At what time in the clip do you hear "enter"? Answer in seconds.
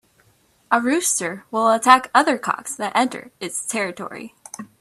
2.95-3.29